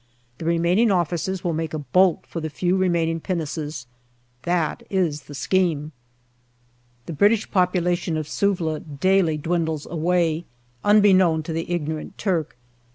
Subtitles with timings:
[0.39, 3.85] The remaining officers will make a bolt for the few remaining pinnaces.
[4.41, 5.91] That is the scheme.
[7.05, 10.45] The British population of Suvla daily dwindles away,
[10.83, 12.57] unbeknown to the ignorant Turk.